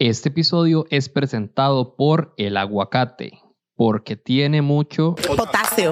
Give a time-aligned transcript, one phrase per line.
[0.00, 3.40] Este episodio es presentado por el aguacate,
[3.74, 5.90] porque tiene mucho potasio,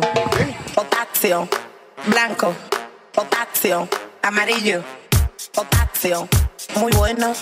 [0.77, 1.49] potasio,
[2.07, 2.55] blanco,
[3.13, 3.89] potasio,
[4.23, 4.85] amarillo,
[5.53, 6.29] potasio,
[6.81, 7.33] muy bueno,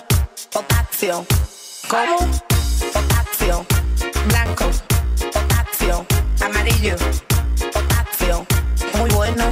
[0.50, 1.26] potasio,
[1.86, 2.16] ¿cómo?
[2.94, 3.66] Potasio,
[4.28, 4.64] blanco,
[5.34, 6.06] potasio,
[6.40, 6.96] amarillo,
[7.74, 8.46] potasio,
[8.98, 9.50] muy bueno,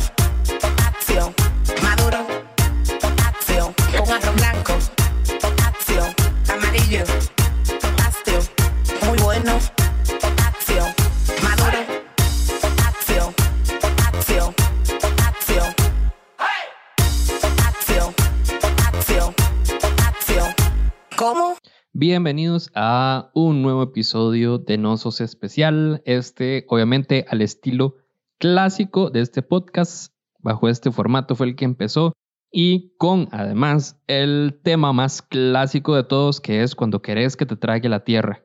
[21.93, 26.03] Bienvenidos a un nuevo episodio de Nosos Especial.
[26.05, 27.97] Este, obviamente, al estilo
[28.39, 30.13] clásico de este podcast.
[30.39, 32.13] Bajo este formato fue el que empezó.
[32.53, 37.57] Y con, además, el tema más clásico de todos, que es cuando querés que te
[37.57, 38.45] trague la tierra.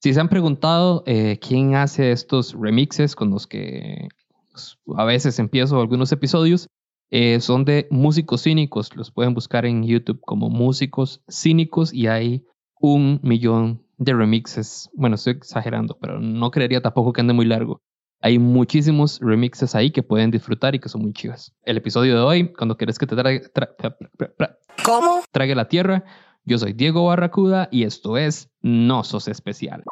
[0.00, 4.08] Si se han preguntado eh, quién hace estos remixes con los que
[4.52, 6.68] pues, a veces empiezo algunos episodios,
[7.10, 8.94] eh, son de músicos cínicos.
[8.94, 12.44] Los pueden buscar en YouTube como músicos cínicos y hay
[12.80, 14.88] un millón de remixes.
[14.94, 17.80] Bueno, estoy exagerando, pero no creería tampoco que ande muy largo.
[18.20, 21.52] Hay muchísimos remixes ahí que pueden disfrutar y que son muy chivas.
[21.64, 25.22] El episodio de hoy, cuando querés que te trague, tra- tra- tra- tra- ¿Cómo?
[25.32, 26.04] trague la tierra,
[26.48, 29.84] yo soy Diego Barracuda y esto es No Sos Especial.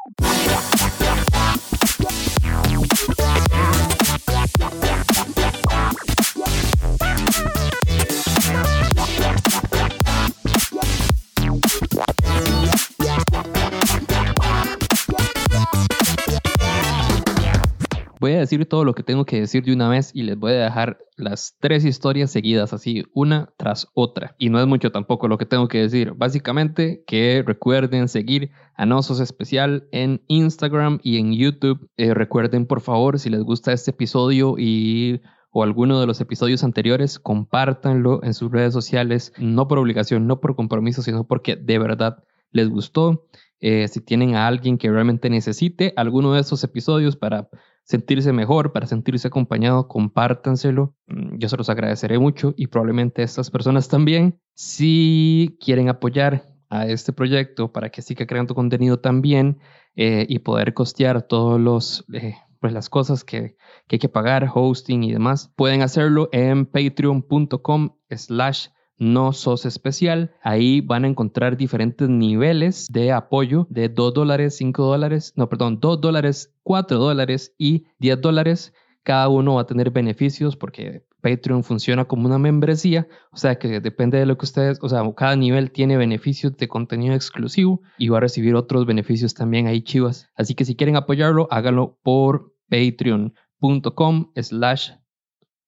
[18.26, 20.50] Voy a decir todo lo que tengo que decir de una vez y les voy
[20.50, 24.34] a dejar las tres historias seguidas así, una tras otra.
[24.36, 26.12] Y no es mucho tampoco lo que tengo que decir.
[26.16, 31.88] Básicamente que recuerden seguir a Nosos Especial en Instagram y en YouTube.
[31.96, 35.20] Eh, recuerden por favor si les gusta este episodio y
[35.52, 40.40] o alguno de los episodios anteriores, compártanlo en sus redes sociales, no por obligación, no
[40.40, 43.28] por compromiso, sino porque de verdad les gustó.
[43.60, 47.48] Eh, si tienen a alguien que realmente necesite alguno de esos episodios para
[47.86, 50.94] sentirse mejor, para sentirse acompañado, compártanselo.
[51.06, 54.40] Mm, Yo se los agradeceré mucho y probablemente estas personas también.
[54.54, 59.60] Si quieren apoyar a este proyecto para que siga creando contenido también
[59.94, 62.04] eh, y poder costear todos los...
[62.12, 66.66] eh, pues las cosas que, que hay que pagar, hosting y demás, pueden hacerlo en
[66.66, 68.68] patreon.com slash
[68.98, 70.32] no sos especial.
[70.42, 75.80] Ahí van a encontrar diferentes niveles de apoyo de 2 dólares, 5 dólares, no, perdón,
[75.80, 78.72] 2 dólares, 4 dólares y 10 dólares.
[79.02, 83.80] Cada uno va a tener beneficios porque Patreon funciona como una membresía, o sea que
[83.80, 88.08] depende de lo que ustedes, o sea, cada nivel tiene beneficios de contenido exclusivo y
[88.08, 90.28] va a recibir otros beneficios también ahí chivas.
[90.36, 94.90] Así que si quieren apoyarlo, háganlo por patreon.com slash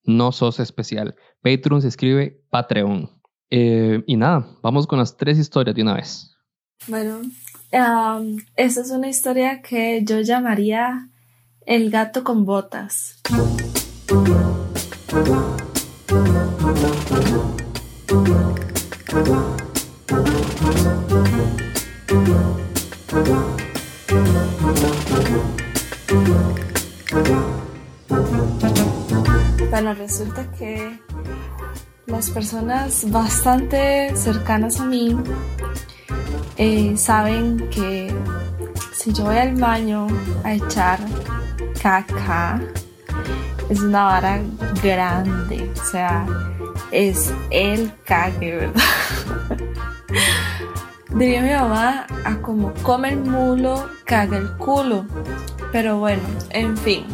[0.04, 1.16] no sos especial.
[1.42, 3.17] Patreon se escribe Patreon.
[3.50, 6.36] Eh, y nada, vamos con las tres historias de una vez.
[6.86, 7.20] Bueno,
[7.72, 11.08] am, esta es una historia que yo llamaría
[11.66, 13.20] El gato con botas.
[29.70, 30.98] Bueno, resulta que
[32.08, 35.16] las personas bastante cercanas a mí
[36.56, 38.12] eh, saben que
[38.92, 40.06] si yo voy al baño
[40.42, 40.98] a echar
[41.80, 42.60] caca,
[43.68, 44.40] es una vara
[44.82, 46.26] grande, o sea,
[46.90, 48.82] es el cague, ¿verdad?
[51.14, 55.04] Diría mi mamá, a como come el mulo, caga el culo.
[55.72, 57.04] Pero bueno, en fin,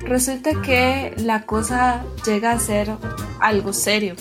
[0.00, 2.90] resulta que la cosa llega a ser
[3.40, 4.14] algo serio.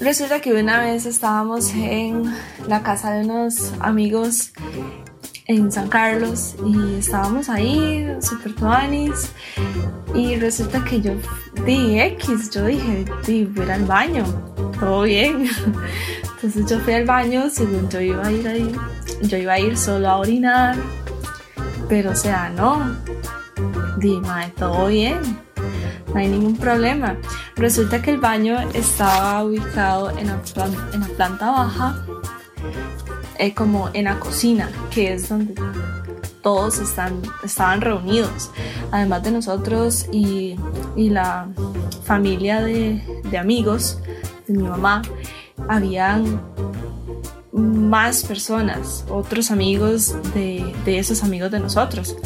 [0.00, 2.24] Resulta que una vez estábamos en
[2.68, 4.52] la casa de unos amigos
[5.46, 9.30] en San Carlos y estábamos ahí super tuanis
[10.14, 11.12] y resulta que yo
[11.64, 14.24] di X, yo dije, di, voy al baño,
[14.78, 15.48] todo bien.
[16.34, 18.72] Entonces yo fui al baño, según yo iba a ir ahí,
[19.22, 20.76] yo iba a ir solo a orinar,
[21.88, 22.96] pero o sea, no,
[23.98, 25.20] di, mae, todo bien,
[26.12, 27.16] no hay ningún problema.
[27.56, 30.40] Resulta que el baño estaba ubicado en la,
[31.16, 32.04] planta baja,
[33.38, 35.54] eh, como en la cocina, que es donde
[36.42, 38.50] todos están, estaban reunidos,
[38.92, 40.56] además de nosotros y,
[40.94, 41.48] y la
[42.04, 43.98] familia de, de amigos
[44.46, 45.02] de mi mamá,
[45.68, 46.40] habían
[47.52, 52.16] más personas, otros amigos de, de esos amigos de nosotros.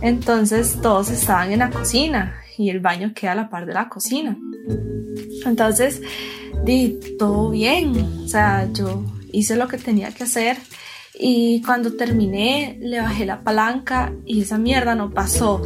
[0.00, 3.88] Entonces todos estaban en la cocina y el baño queda a la par de la
[3.88, 4.36] cocina.
[5.44, 6.00] Entonces,
[6.64, 7.96] di, todo bien.
[8.24, 10.56] O sea, yo hice lo que tenía que hacer
[11.14, 15.60] y cuando terminé le bajé la palanca y esa mierda no pasó.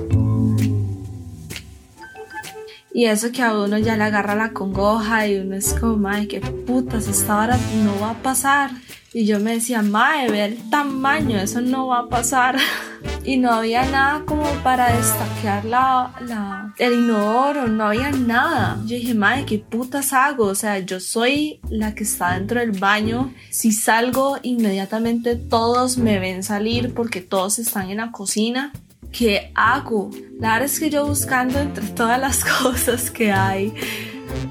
[2.92, 6.26] Y eso que a uno ya le agarra la congoja y uno es como, ay,
[6.26, 8.70] qué putas, esta hora no va a pasar.
[9.12, 12.56] Y yo me decía, mae, ve el tamaño, eso no va a pasar.
[13.28, 18.78] y no había nada como para destaquear la, la, el inodoro, no había nada.
[18.86, 20.46] Yo dije, madre, ¿qué putas hago?
[20.46, 23.34] O sea, yo soy la que está dentro del baño.
[23.50, 28.72] Si salgo, inmediatamente todos me ven salir porque todos están en la cocina.
[29.12, 30.10] ¿Qué hago?
[30.40, 33.74] La verdad es que yo buscando entre todas las cosas que hay,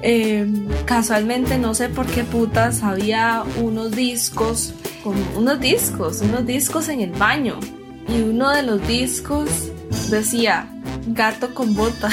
[0.03, 0.45] eh,
[0.85, 7.01] casualmente no sé por qué putas había unos discos, con unos discos, unos discos en
[7.01, 7.59] el baño
[8.07, 9.49] y uno de los discos
[10.09, 10.67] decía
[11.07, 12.09] gato con bota.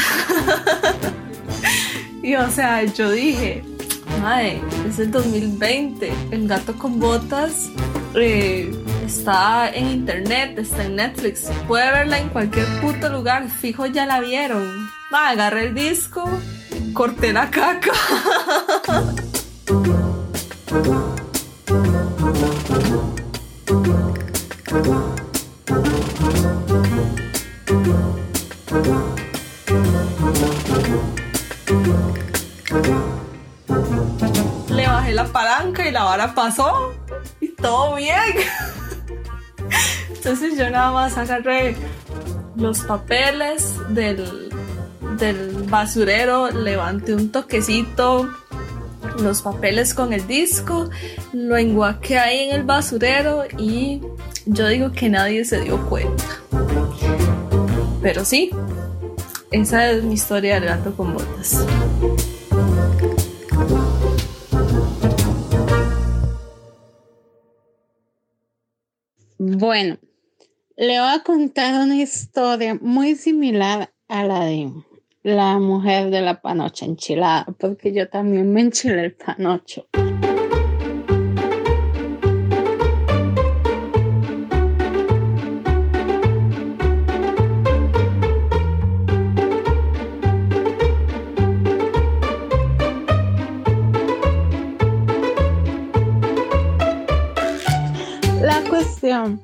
[2.22, 3.62] y o sea, yo dije,
[4.20, 7.70] madre, es el 2020, el gato con botas
[8.14, 8.72] eh,
[9.04, 14.20] está en internet, está en Netflix, puede verla en cualquier puto lugar, fijo ya la
[14.20, 14.88] vieron.
[15.10, 16.28] Agarré el disco,
[16.92, 17.92] corté la caca.
[34.68, 36.94] Le bajé la palanca y la vara pasó
[37.40, 38.34] y todo bien.
[40.14, 41.76] Entonces yo nada más agarré
[42.56, 44.50] los papeles del,
[45.18, 48.30] del basurero, levanté un toquecito,
[49.18, 50.88] los papeles con el disco,
[51.32, 54.00] lo enguaqué ahí en el basurero y
[54.46, 56.24] yo digo que nadie se dio cuenta.
[58.02, 58.50] Pero sí,
[59.50, 61.64] esa es mi historia del gato con botas.
[69.38, 69.98] Bueno,
[70.76, 74.70] le voy a contar una historia muy similar a la de
[75.22, 79.86] la mujer de la panocha enchilada, porque yo también me enchilé el panocho.
[98.74, 99.40] Cuestión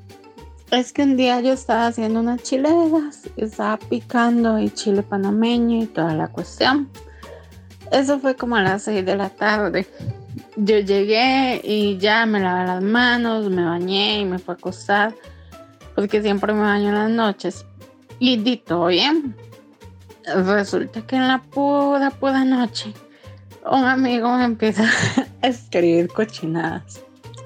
[0.73, 5.87] es que un día yo estaba haciendo unas chileras, estaba picando y chile panameño y
[5.87, 6.89] toda la cuestión.
[7.93, 9.87] Eso fue como a las 6 de la tarde.
[10.57, 15.15] Yo llegué y ya me lavé las manos, me bañé y me fui a acostar,
[15.95, 17.65] porque siempre me baño en las noches.
[18.19, 19.37] Y di todo bien.
[20.45, 22.93] Resulta que en la pura, pura noche,
[23.65, 24.83] un amigo me empieza
[25.43, 27.01] a escribir cochinadas.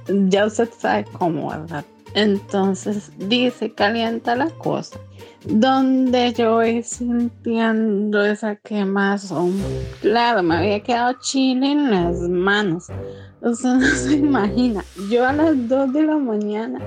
[0.09, 1.85] Ya usted sabe cómo, ¿verdad?
[2.15, 4.99] Entonces dice, calienta la cosa.
[5.45, 9.53] Donde yo voy sintiendo esa quemazón.
[10.01, 12.87] Claro, me había quedado chile en las manos.
[13.43, 14.85] Usted no se imagina.
[15.11, 16.81] Yo a las 2 de la mañana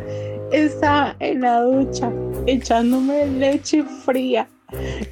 [0.51, 2.11] estaba en la ducha
[2.45, 4.47] echándome leche fría.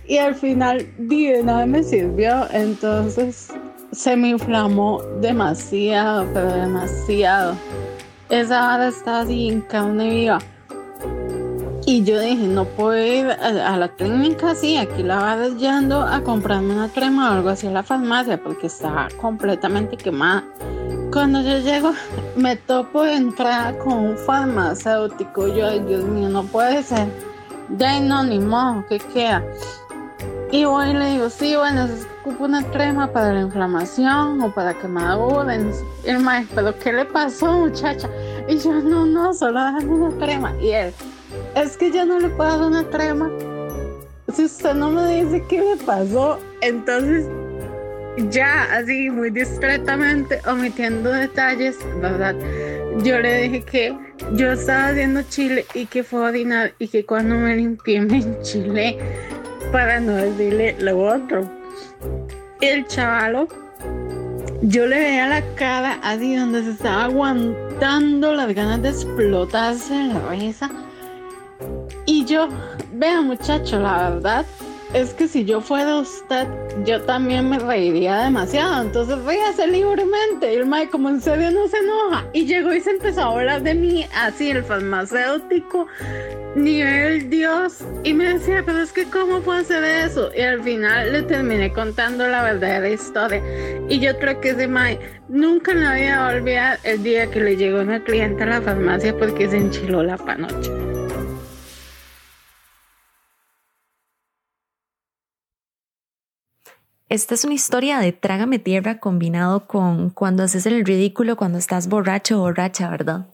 [0.08, 2.48] Y al final, de nada me sirvió.
[2.52, 3.50] Entonces
[3.92, 7.56] se me inflamó demasiado, pero demasiado
[8.42, 10.40] esa vara estaba así en carne viva.
[11.88, 16.22] Y yo dije, no puedo ir a, la clínica sí, aquí la vara yendo a
[16.22, 20.44] comprarme una crema o algo así a la farmacia porque estaba completamente quemada.
[21.14, 21.94] Cuando yo llego,
[22.36, 25.48] me topo de entrada con un farmacéutico.
[25.48, 27.08] Yo, ay Dios mío, no puede ser.
[27.78, 29.44] Ya no, ni modo, ¿qué queda?
[30.52, 34.54] Y voy y le digo, sí, bueno, se ocupa una crema para la inflamación o
[34.54, 35.84] para quemaduras.
[36.04, 38.10] El maestro, ¿pero qué le pasó, muchacha?
[38.48, 40.54] Y yo, no, no, solo dame una crema.
[40.62, 40.94] Y él,
[41.56, 43.30] es que yo no le puedo dar una crema.
[44.34, 47.26] Si usted no me dice qué le pasó, entonces
[48.30, 52.36] ya así muy discretamente, omitiendo detalles, ¿verdad?
[53.04, 53.98] Yo le dije que
[54.34, 58.98] yo estaba haciendo chile y que fue a y que cuando me limpié me enchilé
[59.72, 61.50] para no decirle lo otro.
[62.62, 63.48] El chavalo,
[64.62, 70.30] yo le veía la cara así donde se estaba aguantando las ganas de explotarse la
[70.30, 70.70] risa.
[72.06, 72.48] Y yo,
[72.94, 74.46] vea muchacho, la verdad
[74.94, 76.48] es que si yo fuera usted,
[76.86, 78.82] yo también me reiría demasiado.
[78.82, 80.54] Entonces ríase libremente.
[80.54, 82.26] Y el mae, como en serio no se enoja.
[82.34, 85.88] Y llegó y se empezó a hablar de mí, así, el farmacéutico,
[86.56, 87.80] nivel Dios.
[88.04, 90.32] Y me decía, pero es que ¿cómo puedo hacer eso?
[90.36, 93.42] Y al final le terminé contando la verdadera historia.
[93.90, 97.58] Y yo creo que ese mae nunca me había a olvidar el día que le
[97.58, 100.72] llegó una cliente a la farmacia porque se enchiló la panocha.
[107.08, 111.88] Esta es una historia de trágame tierra combinado con cuando haces el ridículo cuando estás
[111.88, 113.28] borracho o borracha, ¿verdad?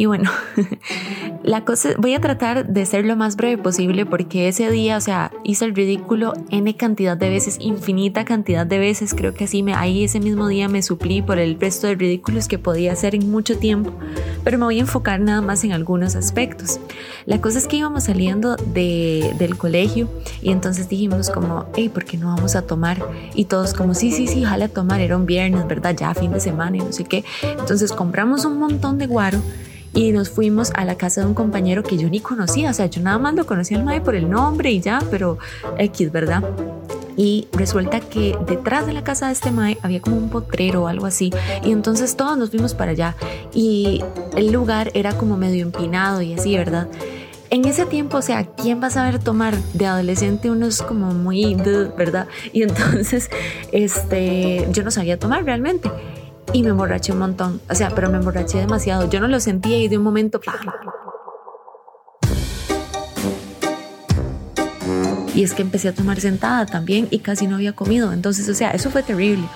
[0.00, 0.30] Y bueno,
[1.44, 5.00] la cosa, voy a tratar de ser lo más breve posible porque ese día, o
[5.02, 9.12] sea, hice el ridículo n cantidad de veces, infinita cantidad de veces.
[9.12, 12.48] Creo que así me, ahí ese mismo día me suplí por el resto de ridículos
[12.48, 13.92] que podía hacer en mucho tiempo,
[14.42, 16.80] pero me voy a enfocar nada más en algunos aspectos.
[17.26, 20.08] La cosa es que íbamos saliendo de, del colegio
[20.40, 23.06] y entonces dijimos como, hey, ¿por qué no vamos a tomar?
[23.34, 25.94] Y todos como, sí, sí, sí, jale a tomar, era un viernes, ¿verdad?
[25.94, 27.22] Ya fin de semana y no sé qué.
[27.42, 29.42] Entonces compramos un montón de guaro
[29.94, 32.86] y nos fuimos a la casa de un compañero que yo ni conocía, o sea,
[32.86, 35.38] yo nada más lo conocía al Mae por el nombre y ya, pero
[35.78, 36.42] X, ¿verdad?
[37.16, 40.86] Y resulta que detrás de la casa de este Mae había como un potrero o
[40.86, 41.30] algo así.
[41.62, 43.14] Y entonces todos nos fuimos para allá.
[43.52, 44.02] Y
[44.36, 46.88] el lugar era como medio empinado y así, ¿verdad?
[47.50, 50.50] En ese tiempo, o sea, ¿quién va a saber tomar de adolescente?
[50.50, 51.56] Uno es como muy,
[51.98, 52.26] ¿verdad?
[52.52, 53.28] Y entonces,
[53.72, 55.90] este, yo no sabía tomar realmente
[56.52, 57.60] y me emborraché un montón.
[57.68, 59.08] O sea, pero me emborraché demasiado.
[59.08, 60.40] Yo no lo sentía y de un momento...
[65.34, 68.12] Y es que empecé a tomar sentada también y casi no había comido.
[68.12, 69.46] Entonces, o sea, eso fue terrible.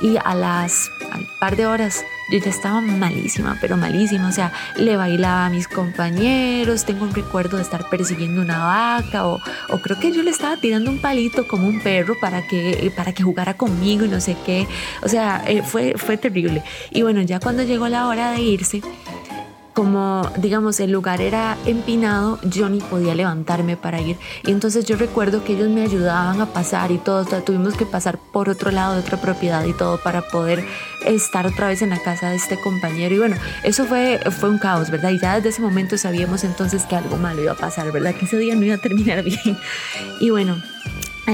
[0.00, 4.28] Y a las al par de horas yo ya estaba malísima, pero malísima.
[4.28, 9.26] O sea, le bailaba a mis compañeros, tengo un recuerdo de estar persiguiendo una vaca
[9.26, 12.92] o, o creo que yo le estaba tirando un palito como un perro para que,
[12.96, 14.66] para que jugara conmigo y no sé qué.
[15.02, 16.62] O sea, eh, fue, fue terrible.
[16.90, 18.82] Y bueno, ya cuando llegó la hora de irse,
[19.78, 24.16] como digamos el lugar era empinado, yo ni podía levantarme para ir.
[24.44, 28.18] Y entonces yo recuerdo que ellos me ayudaban a pasar y todo, tuvimos que pasar
[28.18, 30.64] por otro lado de otra propiedad y todo para poder
[31.14, 33.14] estar otra vez en la casa de este compañero.
[33.14, 35.10] Y bueno, eso fue, fue un caos, ¿verdad?
[35.10, 38.14] Y ya desde ese momento sabíamos entonces que algo malo iba a pasar, ¿verdad?
[38.14, 39.58] Que ese día no iba a terminar bien.
[40.20, 40.60] Y bueno,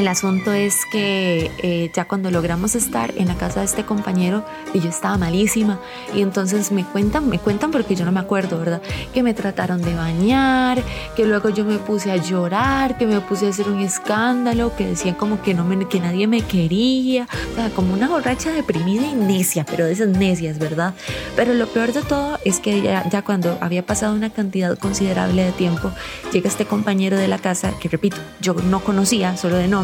[0.00, 4.44] el asunto es que eh, ya cuando logramos estar en la casa de este compañero,
[4.72, 5.80] y yo estaba malísima,
[6.14, 8.82] y entonces me cuentan, me cuentan porque yo no me acuerdo, ¿verdad?
[9.12, 10.82] Que me trataron de bañar,
[11.14, 14.86] que luego yo me puse a llorar, que me puse a hacer un escándalo, que
[14.86, 19.06] decían como que, no me, que nadie me quería, o sea, como una borracha deprimida
[19.06, 20.94] y necia, pero de esas necias, ¿verdad?
[21.36, 25.44] Pero lo peor de todo es que ya, ya cuando había pasado una cantidad considerable
[25.44, 25.90] de tiempo,
[26.32, 29.83] llega este compañero de la casa, que repito, yo no conocía, solo de nombre,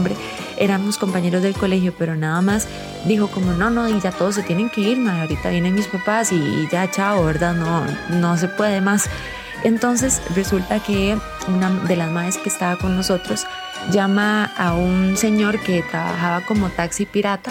[0.56, 2.68] éramos compañeros del colegio, pero nada más
[3.06, 5.86] dijo como, no, no, y ya todos se tienen que ir, ma, ahorita vienen mis
[5.86, 7.54] papás y, ya, chao, ¿verdad?
[7.54, 7.84] No,
[8.18, 9.08] no se puede más.
[9.64, 13.46] Entonces resulta que una de las madres que estaba con nosotros
[13.90, 17.50] llama a un señor que trabajaba como taxi pirata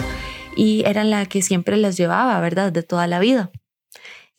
[0.56, 2.72] y era la que siempre las llevaba, ¿verdad?
[2.72, 3.50] De toda la vida.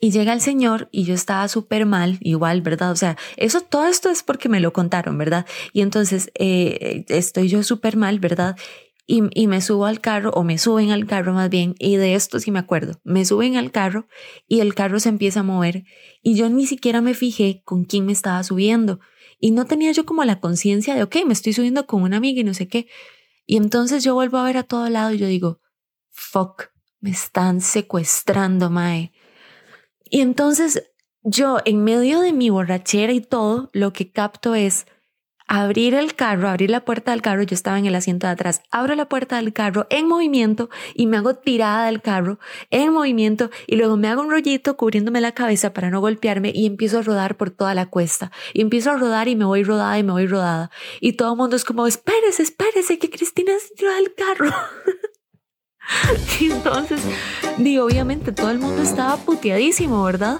[0.03, 2.91] Y llega el señor y yo estaba súper mal, igual, ¿verdad?
[2.91, 5.45] O sea, eso, todo esto es porque me lo contaron, ¿verdad?
[5.73, 8.57] Y entonces eh, estoy yo súper mal, ¿verdad?
[9.05, 12.15] Y, y, me subo al carro, o me suben al carro más bien, y de
[12.15, 14.07] esto sí me acuerdo, me suben al carro
[14.47, 15.83] y el carro se empieza a mover
[16.23, 18.99] y yo ni siquiera me fijé con quién me estaba subiendo.
[19.39, 22.41] Y no tenía yo como la conciencia de, ok, me estoy subiendo con una amiga
[22.41, 22.87] y no sé qué.
[23.45, 25.59] Y entonces yo vuelvo a ver a todo lado y yo digo,
[26.09, 29.11] fuck, me están secuestrando, Mae.
[30.11, 30.91] Y entonces
[31.23, 34.85] yo, en medio de mi borrachera y todo, lo que capto es
[35.47, 38.61] abrir el carro, abrir la puerta del carro, yo estaba en el asiento de atrás,
[38.71, 42.39] abro la puerta del carro en movimiento y me hago tirada del carro
[42.71, 46.65] en movimiento y luego me hago un rollito cubriéndome la cabeza para no golpearme y
[46.65, 48.31] empiezo a rodar por toda la cuesta.
[48.53, 50.71] Y empiezo a rodar y me voy rodada y me voy rodada.
[50.99, 54.51] Y todo el mundo es como, espérese, espérese que Cristina se tiró del carro.
[56.39, 57.01] Y entonces,
[57.57, 60.39] digo, obviamente todo el mundo estaba puteadísimo, ¿verdad?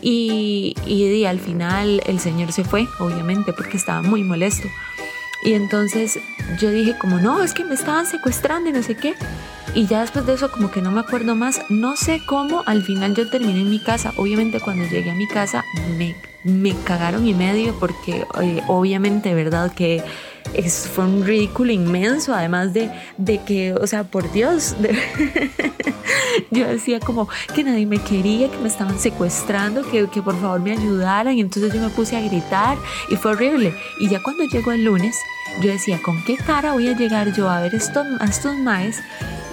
[0.00, 4.68] Y, y, al final el señor se fue, obviamente, porque estaba muy molesto.
[5.44, 6.18] Y entonces
[6.60, 9.14] yo dije como, no, es que me estaban secuestrando y no sé qué.
[9.74, 11.62] Y ya después de eso como que no me acuerdo más.
[11.68, 14.12] No sé cómo al final yo terminé en mi casa.
[14.16, 15.64] Obviamente cuando llegué a mi casa
[15.96, 19.72] me, me cagaron y medio porque eh, obviamente, ¿verdad?
[19.72, 20.02] Que
[20.54, 24.76] es, fue un ridículo inmenso, además de, de que, o sea, por Dios,
[26.50, 30.60] yo decía como que nadie me quería, que me estaban secuestrando, que, que por favor
[30.60, 32.76] me ayudaran, y entonces yo me puse a gritar
[33.10, 33.74] y fue horrible.
[34.00, 35.16] Y ya cuando llegó el lunes,
[35.60, 39.02] yo decía, ¿con qué cara voy a llegar yo a ver a estos maes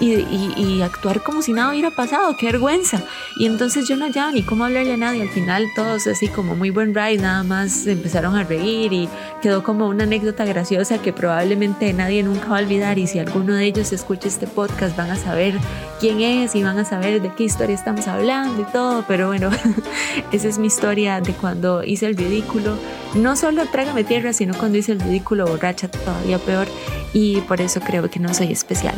[0.00, 2.34] y, y, y, actuar como si nada hubiera pasado?
[2.36, 3.02] ¡Qué vergüenza!
[3.36, 5.22] Y entonces yo no hallaba ni cómo hablarle a nadie.
[5.22, 9.08] Al final todos así como muy buen ride, nada más empezaron a reír y
[9.42, 13.54] quedó como una anécdota graciosa que probablemente nadie nunca va a olvidar y si alguno
[13.54, 15.54] de ellos escucha este podcast van a saber
[16.00, 19.04] quién es y van a saber de qué historia estamos hablando y todo.
[19.06, 19.50] Pero bueno,
[20.32, 22.78] esa es mi historia de cuando hice el ridículo.
[23.14, 26.68] No solo trágame tierra, sino cuando hice el ridículo borracha todavía peor
[27.12, 28.94] y por eso creo que no soy especial.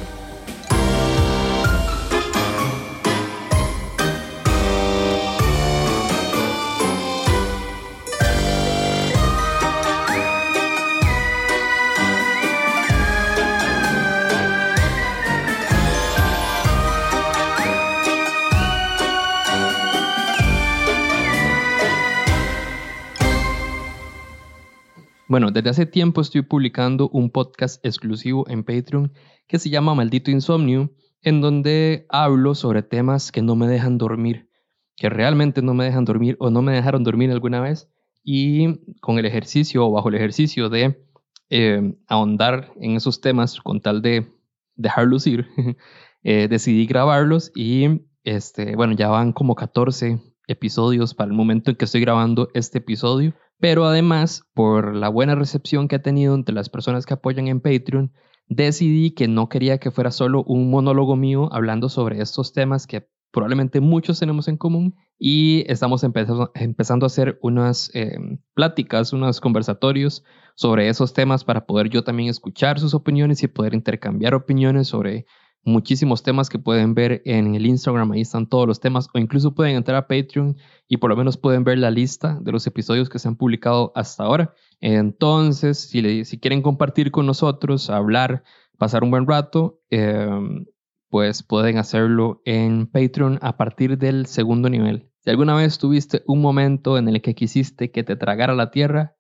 [25.32, 29.14] Bueno, desde hace tiempo estoy publicando un podcast exclusivo en Patreon
[29.48, 34.50] que se llama Maldito Insomnio, en donde hablo sobre temas que no me dejan dormir,
[34.94, 37.88] que realmente no me dejan dormir o no me dejaron dormir alguna vez,
[38.22, 41.02] y con el ejercicio o bajo el ejercicio de
[41.48, 44.30] eh, ahondar en esos temas con tal de
[44.74, 45.46] dejarlos ir,
[46.24, 51.78] eh, decidí grabarlos y este, bueno, ya van como 14 episodios para el momento en
[51.78, 53.32] que estoy grabando este episodio.
[53.62, 57.61] Pero además, por la buena recepción que ha tenido entre las personas que apoyan en
[57.61, 58.12] Patreon,
[58.49, 63.09] decidí que no quería que fuera solo un monólogo mío hablando sobre estos temas que
[63.31, 68.16] probablemente muchos tenemos en común y estamos empezando, empezando a hacer unas eh,
[68.52, 70.25] pláticas, unos conversatorios
[70.57, 75.25] sobre esos temas para poder yo también escuchar sus opiniones y poder intercambiar opiniones sobre
[75.64, 79.54] muchísimos temas que pueden ver en el Instagram, ahí están todos los temas, o incluso
[79.54, 80.57] pueden entrar a Patreon
[80.88, 83.92] y por lo menos pueden ver la lista de los episodios que se han publicado
[83.95, 84.54] hasta ahora.
[84.81, 88.42] Entonces, si, quieren compartir con nosotros, hablar,
[88.78, 90.66] pasar un buen rato, em,
[91.09, 95.11] pues pueden hacerlo en Patreon a partir del segundo nivel.
[95.21, 99.14] Si alguna vez tuviste un momento en el que quisiste que te tragara la tierra,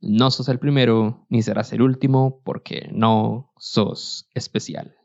[0.00, 4.97] no sos el primero ni serás el último porque no sos especial.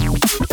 [0.00, 0.51] you